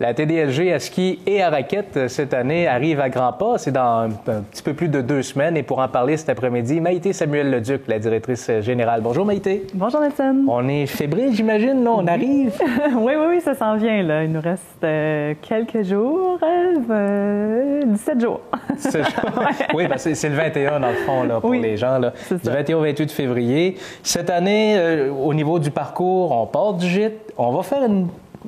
La 0.00 0.14
TDLG 0.14 0.72
à 0.72 0.78
ski 0.78 1.18
et 1.26 1.42
à 1.42 1.50
raquette 1.50 1.96
euh, 1.96 2.06
cette 2.06 2.32
année 2.32 2.68
arrive 2.68 3.00
à 3.00 3.08
grands 3.08 3.32
pas. 3.32 3.58
C'est 3.58 3.72
dans 3.72 4.02
un, 4.04 4.10
petit 4.42 4.62
peu 4.62 4.72
plus 4.72 4.86
de 4.86 5.00
deux 5.00 5.22
semaines. 5.22 5.56
Et 5.56 5.64
pour 5.64 5.80
en 5.80 5.88
parler 5.88 6.16
cet 6.16 6.28
après-midi, 6.28 6.80
Maïté 6.80 7.12
Samuel 7.12 7.50
Leduc, 7.50 7.82
la 7.88 7.98
directrice 7.98 8.48
générale. 8.60 9.00
Bonjour 9.02 9.26
Maïté. 9.26 9.66
Bonjour 9.74 10.00
Nelson. 10.00 10.44
On 10.46 10.68
est 10.68 10.86
fébrile, 10.86 11.34
j'imagine, 11.34 11.82
là, 11.82 11.90
on 11.90 12.06
arrive? 12.06 12.52
oui, 12.94 13.14
oui, 13.18 13.24
oui, 13.28 13.40
ça 13.40 13.54
s'en 13.54 13.76
vient. 13.76 14.04
Là. 14.04 14.22
Il 14.22 14.30
nous 14.30 14.40
reste 14.40 14.62
euh, 14.84 15.34
quelques 15.42 15.82
jours, 15.82 16.38
euh, 16.44 17.82
17 17.84 18.20
jours. 18.20 18.40
17 18.76 19.04
jours. 19.04 19.32
Oui, 19.74 19.88
ben, 19.88 19.98
c'est 19.98 20.28
le 20.28 20.36
21 20.36 20.78
dans 20.78 20.90
le 20.90 20.94
fond 20.94 21.24
là, 21.24 21.40
pour 21.40 21.52
les 21.54 21.76
gens. 21.76 21.98
Là. 21.98 22.12
Du 22.30 22.48
21 22.48 22.76
au 22.76 22.82
28 22.82 23.10
février. 23.10 23.76
Cette 24.04 24.30
année, 24.30 24.76
euh, 24.78 25.10
au 25.10 25.34
niveau 25.34 25.58
du 25.58 25.72
parcours, 25.72 26.30
on 26.30 26.46
part 26.46 26.74
du 26.74 26.86
gîte. 26.86 27.32
On 27.36 27.50
va 27.50 27.64
faire 27.64 27.82
une 27.84 28.06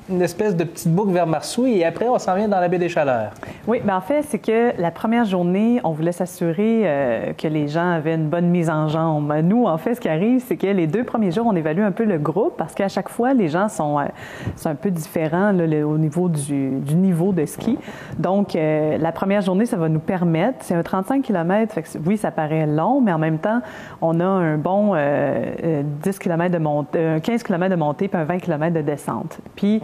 une 0.09 0.22
espèce 0.22 0.57
de 0.57 0.64
petite 0.64 0.93
boucle 0.93 1.12
vers 1.12 1.27
Marsouille 1.27 1.79
et 1.79 1.84
après, 1.84 2.09
on 2.09 2.18
s'en 2.18 2.34
vient 2.34 2.48
dans 2.48 2.61
la 2.61 2.68
baie 2.68 2.79
des 2.79 2.88
Chaleurs. 2.88 3.33
Oui, 3.66 3.80
mais 3.84 3.92
en 3.92 4.01
fait, 4.01 4.23
c'est 4.23 4.38
que 4.38 4.73
la 4.80 4.91
première 4.91 5.24
journée, 5.24 5.80
on 5.84 5.92
voulait 5.92 6.12
s'assurer 6.12 6.83
euh, 6.84 7.33
que 7.33 7.48
les 7.48 7.69
gens 7.69 7.91
avaient 7.91 8.14
une 8.14 8.28
bonne 8.28 8.48
mise 8.48 8.70
en 8.70 8.88
jambe. 8.88 9.33
Nous, 9.42 9.66
en 9.66 9.78
fait, 9.78 9.95
ce 9.95 10.00
qui 10.00 10.09
arrive, 10.09 10.42
c'est 10.47 10.56
que 10.56 10.66
les 10.66 10.87
deux 10.87 11.05
premiers 11.05 11.30
jours, 11.30 11.47
on 11.47 11.56
évalue 11.56 11.83
un 11.83 11.92
peu 11.92 12.05
le 12.05 12.19
groupe 12.19 12.56
parce 12.56 12.74
qu'à 12.74 12.88
chaque 12.88 13.09
fois, 13.09 13.34
les 13.34 13.48
gens 13.48 13.69
sont, 13.69 13.98
euh, 13.98 14.05
un 14.64 14.74
peu 14.74 14.91
différents 14.91 15.52
au 15.59 15.98
niveau 15.98 16.28
du, 16.28 16.70
du, 16.70 16.95
niveau 16.95 17.33
de 17.33 17.45
ski. 17.45 17.78
Donc, 18.19 18.55
euh, 18.55 18.98
la 18.98 19.12
première 19.12 19.42
journée, 19.42 19.66
ça 19.66 19.77
va 19.77 19.88
nous 19.88 20.00
permettre, 20.00 20.59
c'est 20.61 20.75
un 20.75 20.83
35 20.83 21.22
km, 21.22 21.72
fait 21.72 21.83
que, 21.83 21.88
oui, 22.06 22.16
ça 22.16 22.30
paraît 22.30 22.66
long, 22.66 23.00
mais 23.00 23.12
en 23.12 23.19
même 23.19 23.38
temps, 23.38 23.61
on 24.00 24.20
a 24.20 24.25
un 24.25 24.56
bon 24.56 24.95
10 26.02 26.19
km 26.19 26.52
de 26.52 26.59
montée, 26.59 27.16
15 27.22 27.42
km 27.42 27.70
de 27.70 27.77
montée 27.77 28.09
puis 28.09 28.20
un 28.20 28.25
20 28.25 28.38
km 28.38 28.75
de 28.75 28.83
descente. 28.83 29.38
Puis, 29.56 29.80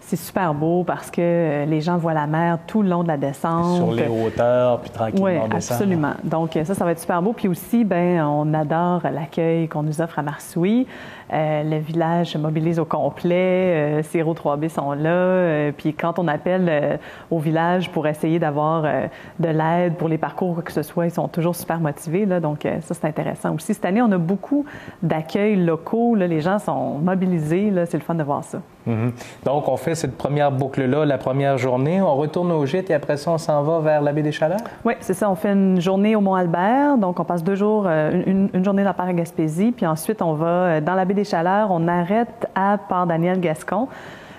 c'est 0.00 0.16
super 0.16 0.54
beau 0.54 0.84
parce 0.84 1.10
que 1.10 1.20
euh, 1.20 1.64
les 1.64 1.80
gens 1.80 1.96
voient 1.96 2.14
la 2.14 2.26
mer 2.26 2.58
tout 2.66 2.82
le 2.82 2.88
long 2.88 3.02
de 3.02 3.08
la 3.08 3.16
descente. 3.16 3.76
Sur 3.76 3.92
les 3.92 4.08
hauteurs, 4.08 4.80
puis 4.80 4.90
tranquillement 4.90 5.26
Oui, 5.26 5.36
absolument. 5.50 6.14
Donc 6.24 6.58
ça, 6.64 6.74
ça 6.74 6.84
va 6.84 6.92
être 6.92 7.00
super 7.00 7.22
beau. 7.22 7.32
Puis 7.32 7.48
aussi, 7.48 7.84
ben, 7.84 8.22
on 8.24 8.52
adore 8.54 9.02
l'accueil 9.12 9.68
qu'on 9.68 9.82
nous 9.82 10.00
offre 10.00 10.18
à 10.18 10.22
Marsouille. 10.22 10.86
Euh, 11.32 11.62
le 11.62 11.78
village 11.78 12.32
se 12.32 12.38
mobilise 12.38 12.78
au 12.78 12.84
complet. 12.84 14.00
Euh, 14.00 14.02
3B 14.02 14.68
sont 14.68 14.92
là. 14.92 15.10
Euh, 15.10 15.72
puis 15.76 15.94
quand 15.94 16.18
on 16.18 16.28
appelle 16.28 16.98
au 17.30 17.38
village 17.38 17.90
pour 17.90 18.06
essayer 18.06 18.38
d'avoir 18.38 18.82
de 18.82 19.48
l'aide 19.48 19.96
pour 19.96 20.08
les 20.08 20.18
parcours, 20.18 20.54
quoi 20.54 20.62
que 20.62 20.72
ce 20.72 20.82
soit, 20.82 21.06
ils 21.06 21.10
sont 21.10 21.28
toujours 21.28 21.56
super 21.56 21.80
motivés. 21.80 22.26
Là, 22.26 22.40
donc 22.40 22.66
ça, 22.80 22.94
c'est 22.94 23.04
intéressant 23.04 23.54
aussi. 23.54 23.74
Cette 23.74 23.84
année, 23.84 24.02
on 24.02 24.10
a 24.12 24.18
beaucoup 24.18 24.64
d'accueils 25.02 25.56
locaux. 25.56 26.14
Là, 26.14 26.26
les 26.26 26.40
gens 26.40 26.58
sont 26.58 26.98
mobilisés. 26.98 27.72
C'est 27.86 27.98
le 27.98 28.02
fun 28.02 28.14
de 28.14 28.22
voir 28.22 28.44
ça. 28.44 28.60
Mm-hmm. 28.88 29.10
Donc, 29.44 29.68
on 29.68 29.76
fait 29.76 29.94
cette 29.94 30.16
première 30.16 30.50
boucle-là, 30.50 31.04
la 31.04 31.18
première 31.18 31.58
journée. 31.58 32.00
On 32.00 32.16
retourne 32.16 32.50
au 32.52 32.66
gîte 32.66 32.90
et 32.90 32.94
après 32.94 33.16
ça, 33.16 33.30
on 33.32 33.38
s'en 33.38 33.62
va 33.62 33.80
vers 33.80 34.02
la 34.02 34.12
baie 34.12 34.22
des 34.22 34.32
Chaleurs? 34.32 34.60
Oui, 34.84 34.94
c'est 35.00 35.14
ça. 35.14 35.30
On 35.30 35.34
fait 35.34 35.52
une 35.52 35.80
journée 35.80 36.16
au 36.16 36.20
Mont-Albert. 36.20 36.98
Donc, 36.98 37.20
on 37.20 37.24
passe 37.24 37.44
deux 37.44 37.54
jours, 37.54 37.86
une, 37.86 38.50
une 38.52 38.64
journée 38.64 38.84
dans 38.84 38.94
Paris-Gaspésie. 38.94 39.72
Puis 39.72 39.86
ensuite, 39.86 40.22
on 40.22 40.34
va 40.34 40.80
dans 40.80 40.94
la 40.94 41.04
baie 41.04 41.14
des 41.14 41.21
Chaleurs. 41.24 41.68
On 41.70 41.88
arrête 41.88 42.48
à 42.54 42.78
Port-Daniel-Gascon. 42.78 43.88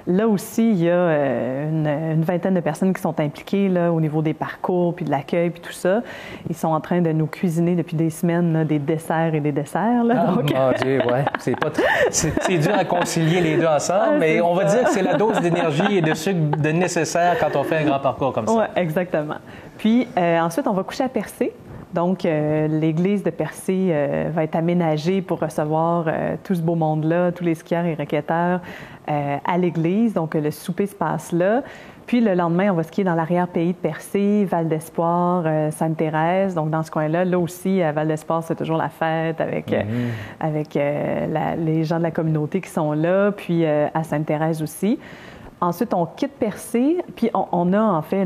Là 0.06 0.28
aussi, 0.28 0.70
il 0.72 0.84
y 0.84 0.89
a 0.89 0.94
euh, 0.94 2.14
une, 2.14 2.23
vingtaine 2.23 2.53
de 2.53 2.59
personnes 2.59 2.94
qui 2.94 3.02
sont 3.02 3.17
impliquées 3.22 3.70
là, 3.70 3.92
au 3.92 4.02
niveau 4.02 4.22
des 4.22 4.34
parcours, 4.34 4.94
puis 4.94 5.06
de 5.06 5.11
l'accueil, 5.11 5.50
puis 5.50 5.61
tout 5.61 5.72
ça. 5.72 6.02
Ils 6.50 6.56
sont 6.56 6.67
en 6.67 6.81
train 6.81 7.02
de 7.02 7.11
nous 7.14 7.28
cuisiner 7.28 7.76
depuis 7.76 7.95
des 7.95 8.09
semaines 8.09 8.66
des 8.66 8.80
desserts 8.80 9.34
et 9.34 9.39
des 9.39 9.54
desserts. 9.54 10.04
Là, 10.04 10.26
ah, 10.28 10.31
mon 10.31 10.42
Dieu, 10.42 11.02
ouais. 11.06 11.23
C'est, 11.39 11.58
pas 11.58 11.70
c'est, 12.09 12.58
dur 12.58 12.76
à 12.78 12.84
concilier 12.84 13.39
les 13.39 13.56
deux 13.56 13.66
ensemble, 13.66 14.04
ah, 14.16 14.17
mais 14.20 14.42
on 14.42 14.54
va 14.54 14.66
dire 14.66 14.84
que 14.84 14.89
c'est 14.89 15.04
la 15.04 15.14
dose 15.14 15.39
d'énergie 15.39 15.98
et 15.98 16.02
de 16.02 16.14
sucre 16.14 16.58
de 16.58 16.70
nécessaire 16.70 17.38
quand 17.39 17.58
on 17.58 17.64
fait 17.64 17.78
un 17.78 17.86
grand 17.86 18.00
parcours 18.00 18.34
comme 18.34 18.48
ça. 18.48 18.54
Oui, 18.54 18.66
exactement. 18.76 19.36
Puis 19.78 20.08
euh, 20.17 20.39
ensuite, 20.39 20.67
on 20.67 20.73
va 20.73 20.84
coucher 20.84 21.06
à 21.06 21.09
Percé. 21.09 21.54
Donc, 21.94 22.25
euh, 22.25 22.67
l'église 22.67 23.23
de 23.23 23.30
Percé 23.30 23.89
euh, 23.91 24.30
va 24.33 24.43
être 24.43 24.55
aménagée 24.55 25.21
pour 25.21 25.39
recevoir 25.39 26.05
euh, 26.08 26.36
tout 26.43 26.55
ce 26.55 26.61
beau 26.61 26.76
monde-là, 26.76 27.31
tous 27.31 27.43
les 27.43 27.54
skieurs 27.54 27.86
et 27.86 27.93
raquetteurs 27.93 28.61
à 29.05 29.58
l'église. 29.58 30.14
Donc, 30.14 30.33
le 30.33 30.49
souper 30.49 30.87
se 30.87 30.95
passe 30.95 31.33
là. 31.33 31.61
Puis 32.08 32.21
le 32.21 32.36
lendemain, 32.36 32.71
on 32.71 32.76
va 32.76 32.83
skier 32.83 33.03
dans 33.03 33.15
l'arrière-pays 33.15 33.73
de 33.73 33.77
Percé, 33.77 34.45
Val 34.45 34.70
d'Espoir, 34.70 35.43
Sainte-Thérèse. 35.71 36.55
Donc, 36.55 36.70
dans 36.70 36.83
ce 36.83 36.89
coin-là, 36.89 37.26
là 37.26 37.37
aussi, 37.37 37.82
à 37.82 37.92
Val 37.92 38.08
d'Espoir, 38.08 38.43
c'est 38.43 38.55
toujours 38.55 38.77
la 38.77 38.87
fête 38.87 39.42
avec, 39.42 39.76
avec 40.39 40.76
les 40.76 41.83
gens 41.83 41.98
de 41.98 42.03
la 42.03 42.11
communauté 42.11 42.61
qui 42.61 42.70
sont 42.70 42.93
là, 42.93 43.33
puis 43.33 43.65
à 43.65 44.03
Sainte-Thérèse 44.03 44.61
aussi. 44.61 44.99
Ensuite, 45.61 45.93
on 45.93 46.05
quitte 46.05 46.33
Percé, 46.33 46.97
puis 47.15 47.30
on, 47.33 47.73
a 47.73 47.81
en 47.81 48.02
fait 48.02 48.25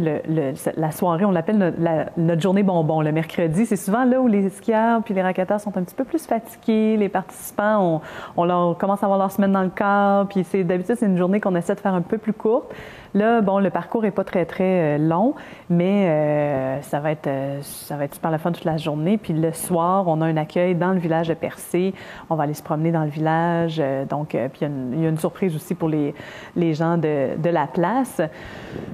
la 0.75 0.91
soirée, 0.91 1.25
on 1.25 1.31
l'appelle 1.31 1.73
notre, 2.17 2.41
journée 2.41 2.63
bonbon, 2.63 3.01
le 3.01 3.11
mercredi. 3.11 3.65
C'est 3.65 3.75
souvent 3.75 4.05
là 4.05 4.19
où 4.19 4.27
les 4.27 4.49
skieurs 4.49 5.03
puis 5.03 5.13
les 5.13 5.21
raquetteurs 5.21 5.59
sont 5.59 5.77
un 5.77 5.83
petit 5.83 5.95
peu 5.95 6.03
plus 6.03 6.25
fatigués. 6.25 6.97
Les 6.97 7.09
participants, 7.09 8.01
on, 8.35 8.43
leur 8.43 8.77
commence 8.77 9.03
à 9.03 9.05
avoir 9.05 9.19
leur 9.19 9.31
semaine 9.31 9.51
dans 9.51 9.63
le 9.63 9.69
corps, 9.69 10.27
puis 10.27 10.43
c'est 10.43 10.63
d'habitude 10.63 10.95
c'est 10.97 11.05
une 11.05 11.17
journée 11.17 11.39
qu'on 11.39 11.55
essaie 11.55 11.75
de 11.75 11.79
faire 11.79 11.93
un 11.93 12.01
peu 12.01 12.17
plus 12.17 12.33
courte. 12.33 12.73
Là, 13.17 13.41
bon, 13.41 13.57
le 13.57 13.71
parcours 13.71 14.05
est 14.05 14.11
pas 14.11 14.23
très 14.23 14.45
très 14.45 14.63
euh, 14.63 14.97
long, 14.99 15.33
mais 15.71 16.07
euh, 16.07 16.81
ça 16.83 16.99
va 16.99 17.11
être 17.11 17.25
euh, 17.25 17.57
ça 17.63 17.97
va 17.97 18.03
être 18.03 18.13
super 18.13 18.29
le 18.29 18.37
fun 18.37 18.51
toute 18.51 18.63
la 18.63 18.77
journée. 18.77 19.17
Puis 19.17 19.33
le 19.33 19.51
soir, 19.53 20.07
on 20.07 20.21
a 20.21 20.25
un 20.27 20.37
accueil 20.37 20.75
dans 20.75 20.91
le 20.91 20.99
village 20.99 21.27
de 21.27 21.33
Percé. 21.33 21.95
On 22.29 22.35
va 22.35 22.43
aller 22.43 22.53
se 22.53 22.61
promener 22.61 22.91
dans 22.91 23.03
le 23.03 23.09
village. 23.09 23.81
donc, 24.07 24.35
il 24.35 24.39
y, 24.61 24.65
a 24.65 25.09
une 25.09 25.17
surprise 25.17 25.55
aussi 25.55 25.73
pour 25.73 25.89
les, 25.89 26.13
les 26.55 26.75
gens 26.75 26.97
de, 26.97 27.35
de 27.37 27.49
la 27.49 27.65
place. 27.65 28.21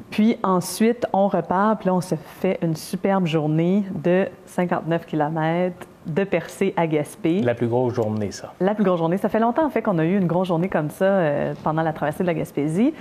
Puis 0.09 0.37
ensuite, 0.41 1.05
on 1.11 1.27
repart. 1.27 1.79
Puis 1.79 1.87
là, 1.87 1.95
on 1.95 2.01
se 2.01 2.15
fait 2.15 2.59
une 2.61 2.77
superbe 2.77 3.25
journée 3.25 3.83
de 3.93 4.29
59 4.45 5.05
km 5.05 5.85
de 6.05 6.23
Percé 6.23 6.73
à 6.77 6.87
Gaspé. 6.87 7.41
La 7.41 7.55
plus 7.55 7.67
grosse 7.67 7.93
journée, 7.93 8.31
ça. 8.31 8.53
La 8.59 8.75
plus 8.75 8.83
grosse 8.83 8.99
journée. 8.99 9.17
Ça 9.17 9.29
fait 9.29 9.39
longtemps, 9.39 9.65
en 9.65 9.69
fait, 9.69 9.81
qu'on 9.81 9.99
a 9.99 10.05
eu 10.05 10.17
une 10.17 10.27
grosse 10.27 10.47
journée 10.47 10.69
comme 10.69 10.89
ça 10.89 11.53
pendant 11.63 11.81
la 11.81 11.93
traversée 11.93 12.23
de 12.23 12.27
la 12.27 12.33
Gaspésie. 12.33 12.93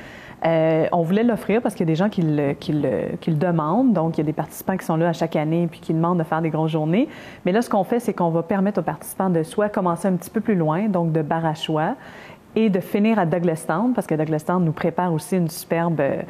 Euh, 0.45 0.87
on 0.91 1.03
voulait 1.03 1.23
l'offrir 1.23 1.63
parce 1.63 1.75
qu'il 1.75 1.87
y 1.87 1.89
a 1.89 1.93
des 1.93 1.97
gens 1.97 2.09
qui 2.09 2.23
le, 2.23 2.55
qui, 2.55 2.73
le, 2.73 3.35
demandent. 3.35 3.93
Donc, 3.93 4.19
il 4.19 4.21
y 4.21 4.25
a 4.25 4.27
des 4.27 4.33
participants 4.33 4.77
qui 4.77 4.85
sont 4.85 4.97
là 4.97 5.09
à 5.09 5.13
chaque 5.13 5.37
année 5.37 5.69
puis 5.71 5.81
qui 5.81 5.95
demandent 5.95 6.19
de 6.19 6.25
faire 6.25 6.43
des 6.43 6.51
grosses 6.51 6.73
journées. 6.73 7.09
Mais 7.45 7.53
là, 7.53 7.63
ce 7.63 7.71
qu'on 7.71 7.85
fait, 7.85 8.01
c'est 8.01 8.13
qu'on 8.13 8.31
va 8.31 8.43
permettre 8.43 8.81
aux 8.81 8.85
participants 8.85 9.31
de 9.31 9.43
soit 9.43 9.69
commencer 9.69 10.09
un 10.09 10.15
petit 10.15 10.31
peu 10.31 10.41
plus 10.41 10.57
loin, 10.57 10.89
donc 10.89 11.13
de 11.13 11.23
Barachois, 11.23 11.95
et 12.55 12.71
de 12.71 12.81
finir 12.81 13.19
à 13.19 13.27
Douglastown, 13.27 13.93
parce 13.95 14.07
que 14.07 14.15
Douglastown 14.15 14.65
nous 14.65 14.73
prépare 14.73 15.13
aussi 15.13 15.37
une 15.37 15.49
superbe, 15.49 16.01
euh, 16.01 16.23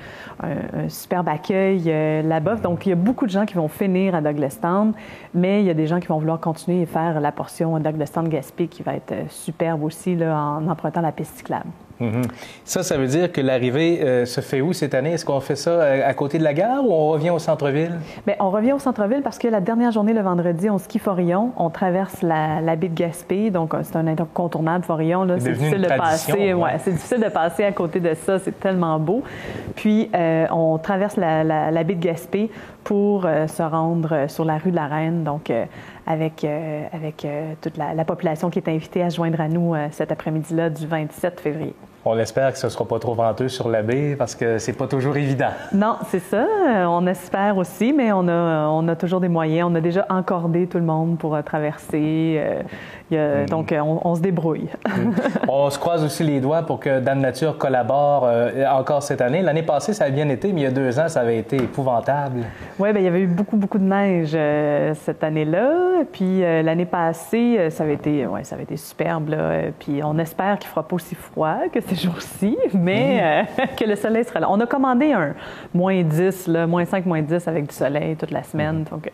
un, 0.43 0.88
superbe 0.88 1.28
accueil 1.28 1.84
euh, 1.87 2.22
là-bas. 2.22 2.56
Donc, 2.56 2.87
il 2.87 2.91
y 2.91 2.93
a 2.93 2.97
beaucoup 2.97 3.27
de 3.27 3.31
gens 3.31 3.44
qui 3.44 3.55
vont 3.55 3.69
finir 3.69 4.15
à 4.15 4.21
Douglastown, 4.21 4.93
mais 5.34 5.62
il 5.62 5.66
y 5.66 5.71
a 5.71 5.75
des 5.75 5.87
gens 5.87 6.00
qui 6.00 6.06
vont 6.06 6.19
vouloir 6.19 6.41
continuer 6.41 6.82
et 6.82 6.87
faire 6.87 7.21
la 7.21 7.32
portion 7.32 7.78
Douglastown-Gaspé 7.78 8.69
qui 8.69 8.82
va 8.82 8.94
être 8.94 9.31
superbe 9.31 9.82
aussi 9.82 10.16
en 10.22 10.66
empruntant 10.69 11.00
la 11.00 11.12
piste 11.12 11.37
cyclable. 11.37 11.66
Mhm. 12.00 12.22
Ça, 12.64 12.82
ça 12.82 12.97
veut 12.97 13.06
dire 13.06 13.30
que 13.30 13.41
l'arrivée 13.41 14.00
euh, 14.03 14.26
se 14.26 14.41
fait 14.41 14.60
où 14.60 14.72
cette 14.72 14.94
année? 14.94 15.12
Est-ce 15.12 15.25
qu'on 15.25 15.41
fait 15.41 15.56
ça 15.56 15.70
euh, 15.70 16.08
à, 16.08 16.14
côté 16.14 16.38
de 16.38 16.44
la 16.44 16.54
gare 16.54 16.84
ou 16.84 16.92
on 16.92 17.08
revient 17.10 17.30
au 17.30 17.38
centre-ville? 17.38 17.98
Bien, 18.26 18.36
on 18.41 18.50
revient 18.50 18.72
au 18.72 18.78
centre-ville 18.78 19.22
parce 19.22 19.38
que 19.38 19.48
la 19.48 19.60
dernière 19.60 19.92
journée, 19.92 20.12
le 20.12 20.22
vendredi, 20.22 20.69
on 20.70 20.78
skie 20.78 20.98
Forillon. 20.98 21.52
On 21.56 21.70
traverse 21.70 22.22
la, 22.22 22.76
baie 22.76 22.88
de 22.88 22.94
Gaspé, 22.94 23.50
donc 23.50 23.75
euh, 23.75 23.81
c'est 23.82 23.97
un 23.97 24.06
incontournable 24.06 24.84
Forillon. 24.84 25.26
C'est 25.38 25.52
difficile 25.52 25.82
de 25.82 25.88
passer. 25.88 26.54
Ouais. 26.54 26.78
c'est 26.78 26.92
difficile 26.92 27.20
de 27.20 27.28
passer 27.28 27.64
à 27.64 27.72
côté 27.72 28.00
de 28.00 28.14
ça. 28.14 28.38
C'est 28.38 28.58
tellement 28.58 28.98
beau. 28.98 29.22
Puis, 29.76 30.10
on 30.50 30.78
traverse 30.78 31.16
la, 31.16 31.84
baie 31.84 31.94
de 31.94 32.00
Gaspé 32.00 32.50
pour 32.84 33.22
se 33.22 33.62
rendre 33.62 34.26
sur 34.28 34.44
la 34.44 34.58
rue 34.58 34.70
de 34.70 34.76
la 34.76 34.86
Reine, 34.86 35.22
donc 35.25 35.50
avec, 36.06 36.44
avec 36.44 37.26
toute 37.60 37.76
la, 37.76 37.94
la, 37.94 38.04
population 38.04 38.50
qui 38.50 38.58
est 38.58 38.68
invitée 38.68 39.02
à 39.02 39.10
se 39.10 39.16
joindre 39.16 39.40
à 39.40 39.48
nous 39.48 39.74
cet 39.90 40.10
après-midi-là 40.12 40.70
du 40.70 40.86
27 40.86 41.40
février. 41.40 41.74
On 42.04 42.18
espère 42.18 42.52
que 42.52 42.58
ce 42.58 42.66
ne 42.66 42.70
sera 42.70 42.84
pas 42.84 42.98
trop 42.98 43.14
venteux 43.14 43.48
sur 43.48 43.68
la 43.68 43.82
baie 43.82 44.16
parce 44.16 44.34
que 44.34 44.58
c'est 44.58 44.72
pas 44.72 44.88
toujours 44.88 45.16
évident. 45.16 45.50
Non, 45.72 45.96
c'est 46.08 46.19
ça. 46.19 46.46
On 46.88 47.06
espère 47.06 47.56
aussi, 47.56 47.93
mais 47.93 48.12
on 48.12 48.26
a, 48.28 48.69
on 48.69 48.88
a 48.88 48.96
toujours 48.96 49.20
des 49.20 49.28
moyens. 49.28 49.69
On 49.70 49.75
a 49.76 49.81
déjà 49.81 50.06
encordé 50.08 50.66
tout 50.66 50.78
le 50.78 50.84
monde 50.84 51.19
pour 51.19 51.34
euh, 51.34 51.43
traverser. 51.43 52.37
Euh, 52.38 52.62
Hmm. 53.16 53.46
Donc, 53.46 53.72
euh, 53.72 53.81
on, 53.81 54.14
se 54.14 54.20
débrouille. 54.20 54.69
Hmm. 54.87 55.12
on 55.49 55.70
se 55.70 55.78
croise 55.78 56.04
aussi 56.04 56.25
les 56.25 56.40
doigts 56.40 56.62
pour 56.62 56.81
que 56.81 57.00
Dame 57.00 57.20
Nature 57.20 57.58
collabore 57.58 58.25
euh, 58.25 58.64
encore 58.66 59.02
cette 59.02 59.20
année. 59.20 59.43
L'année 59.43 59.62
passée, 59.62 59.93
ça 59.93 60.05
a 60.05 60.10
bien 60.10 60.28
été, 60.28 60.52
mais 60.52 60.62
il 60.62 60.64
y 60.64 60.66
a 60.66 60.70
deux 60.70 60.98
ans, 60.98 61.08
ça 61.08 61.20
avait 61.20 61.38
été 61.38 61.56
épouvantable. 61.56 62.43
Oui, 62.78 62.93
bien, 62.93 63.00
il 63.00 63.05
y 63.05 63.08
avait 63.08 63.20
eu 63.20 63.26
beaucoup, 63.26 63.56
beaucoup 63.56 63.78
de 63.78 63.84
neige 63.84 64.32
euh, 64.34 64.94
cette 64.94 65.22
année-là. 65.25 66.05
Puis 66.10 66.40
l'année 66.40 66.84
passée, 66.84 67.70
ça 67.70 67.84
avait 67.84 67.94
été, 67.94 68.26
ouais, 68.26 68.44
ça 68.44 68.55
avait 68.55 68.64
été 68.64 68.76
superbe. 68.76 69.28
Là. 69.31 69.70
Puis 69.78 70.02
on 70.02 70.19
espère 70.19 70.58
qu'il 70.58 70.69
ne 70.69 70.70
fera 70.70 70.82
pas 70.82 70.96
aussi 70.96 71.14
froid 71.14 71.56
que 71.72 71.81
ces 71.94 72.06
jours-ci, 72.06 72.56
mais 72.75 73.43
hmm. 73.43 73.62
que 73.79 73.85
le 73.85 73.97
soleil 73.97 74.25
sera 74.25 74.41
là. 74.41 74.50
On 74.50 74.61
a 74.61 74.67
commandé 74.67 75.12
un 75.12 75.35
moins 75.75 76.03
10, 76.03 76.49
là, 76.49 76.67
moins 76.67 76.85
5, 76.85 77.06
moins 77.06 77.23
10 77.23 77.47
avec 77.49 77.69
du 77.69 77.75
soleil 77.75 78.17
toute 78.17 78.31
la 78.31 78.43
semaine. 78.43 78.85
Donc, 78.91 79.11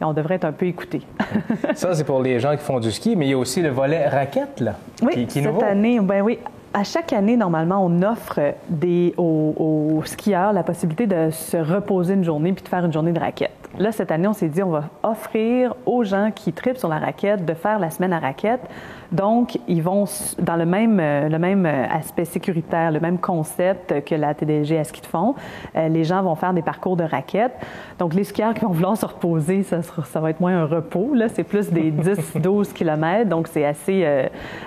on 0.00 0.12
devrait 0.12 0.34
être 0.34 0.44
un 0.44 0.52
peu 0.52 0.66
écouté. 0.66 1.02
ça, 1.74 1.94
c'est 1.94 2.04
pour 2.04 2.20
les 2.22 2.40
gens 2.40 2.56
qui 2.56 2.64
font 2.64 2.80
du 2.80 2.90
ski, 2.90 3.16
mais 3.16 3.26
il 3.26 3.30
y 3.30 3.34
a 3.34 3.38
aussi 3.38 3.62
le 3.62 3.70
volet 3.70 4.08
raquette, 4.08 4.60
là, 4.60 4.74
oui, 5.02 5.26
qui, 5.26 5.42
cette 5.42 5.62
année, 5.62 6.00
ben 6.00 6.22
oui, 6.22 6.38
à 6.74 6.84
chaque 6.84 7.12
année, 7.12 7.36
normalement, 7.36 7.84
on 7.84 8.02
offre 8.02 8.40
des, 8.68 9.14
aux, 9.16 10.02
skieurs 10.04 10.52
la 10.52 10.62
possibilité 10.62 11.06
de 11.06 11.30
se 11.30 11.56
reposer 11.56 12.14
une 12.14 12.24
journée 12.24 12.52
puis 12.52 12.64
de 12.64 12.68
faire 12.68 12.84
une 12.84 12.92
journée 12.92 13.12
de 13.12 13.20
raquette. 13.20 13.61
Là, 13.78 13.90
cette 13.92 14.10
année, 14.10 14.28
on 14.28 14.32
s'est 14.32 14.48
dit, 14.48 14.62
on 14.62 14.70
va 14.70 14.84
offrir 15.02 15.74
aux 15.86 16.04
gens 16.04 16.30
qui 16.34 16.52
tripent 16.52 16.78
sur 16.78 16.88
la 16.88 16.98
raquette 16.98 17.44
de 17.44 17.54
faire 17.54 17.78
la 17.78 17.90
semaine 17.90 18.12
à 18.12 18.18
raquette 18.18 18.68
donc, 19.12 19.58
ils 19.68 19.82
vont 19.82 20.04
dans 20.38 20.56
le 20.56 20.64
même, 20.64 20.98
euh, 20.98 21.28
le 21.28 21.38
même 21.38 21.66
euh, 21.66 21.86
aspect 21.90 22.24
sécuritaire, 22.24 22.90
le 22.90 22.98
même 22.98 23.18
concept 23.18 24.02
que 24.04 24.14
la 24.14 24.32
TDG 24.32 24.78
à 24.78 24.84
ski 24.84 25.02
de 25.02 25.06
fond. 25.06 25.34
Euh, 25.76 25.88
les 25.88 26.02
gens 26.02 26.22
vont 26.22 26.34
faire 26.34 26.54
des 26.54 26.62
parcours 26.62 26.96
de 26.96 27.04
raquettes. 27.04 27.54
Donc, 27.98 28.14
les 28.14 28.24
skieurs 28.24 28.54
qui 28.54 28.64
vont 28.64 28.72
vouloir 28.72 28.96
se 28.96 29.04
reposer, 29.04 29.64
ça, 29.64 29.82
ça 29.82 30.20
va 30.20 30.30
être 30.30 30.40
moins 30.40 30.62
un 30.62 30.64
repos. 30.64 31.12
Là, 31.12 31.28
c'est 31.28 31.44
plus 31.44 31.70
des 31.70 31.92
10-12 31.92 32.72
km. 32.72 33.28
Donc, 33.28 33.48
c'est 33.48 33.66
assez, 33.66 34.06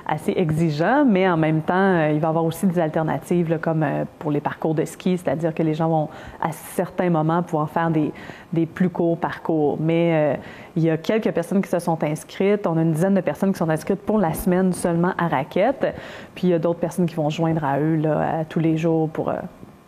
assez 0.05 0.33
exigeant, 0.33 1.05
mais 1.05 1.27
en 1.27 1.37
même 1.37 1.61
temps, 1.61 2.05
il 2.07 2.19
va 2.19 2.27
y 2.27 2.29
avoir 2.29 2.45
aussi 2.45 2.67
des 2.67 2.77
alternatives, 2.77 3.57
comme 3.59 3.83
pour 4.19 4.29
les 4.29 4.41
parcours 4.41 4.75
de 4.75 4.85
ski, 4.85 5.17
c'est-à-dire 5.17 5.55
que 5.55 5.63
les 5.63 5.73
gens 5.73 5.89
vont, 5.89 6.09
à 6.39 6.51
certains 6.51 7.09
moments, 7.09 7.41
pouvoir 7.41 7.69
faire 7.69 7.89
des, 7.89 8.11
des 8.55 8.65
plus 8.65 8.89
courts 8.89 9.17
parcours. 9.17 9.77
Mais 9.79 10.39
il 10.75 10.83
y 10.83 10.89
a 10.89 10.97
quelques 10.97 11.31
personnes 11.31 11.61
qui 11.61 11.69
se 11.69 11.79
sont 11.79 12.03
inscrites. 12.03 12.65
On 12.65 12.77
a 12.77 12.81
une 12.81 12.93
dizaine 12.93 13.13
de 13.13 13.21
personnes 13.21 13.51
qui 13.51 13.59
sont 13.59 13.69
inscrites 13.69 14.01
pour 14.01 14.17
la 14.17 14.33
semaine 14.33 14.73
seulement 14.73 15.13
à 15.17 15.27
raquette. 15.27 15.95
Puis 16.33 16.47
il 16.47 16.49
y 16.49 16.53
a 16.53 16.59
d'autres 16.59 16.79
personnes 16.79 17.05
qui 17.05 17.15
vont 17.15 17.29
joindre 17.29 17.63
à 17.63 17.79
eux 17.79 17.95
là, 17.95 18.45
tous 18.45 18.59
les 18.59 18.77
jours 18.77 19.09
pour, 19.09 19.29
euh, 19.29 19.35